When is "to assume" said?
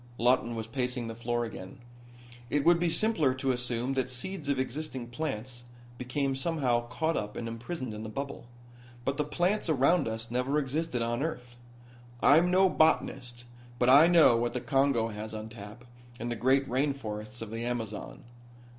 3.35-3.93